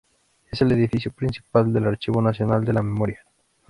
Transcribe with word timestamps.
Es 0.49 0.59
el 0.63 0.71
edificio 0.71 1.11
principal 1.11 1.71
del 1.71 1.85
Archivo 1.85 2.23
Nacional 2.23 2.65
de 2.65 2.73
la 2.73 2.81
Memoria. 2.81 3.19